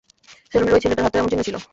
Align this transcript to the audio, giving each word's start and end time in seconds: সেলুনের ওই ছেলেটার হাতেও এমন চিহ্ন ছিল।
সেলুনের 0.51 0.75
ওই 0.75 0.81
ছেলেটার 0.83 1.05
হাতেও 1.05 1.19
এমন 1.21 1.29
চিহ্ন 1.31 1.43
ছিল। 1.47 1.55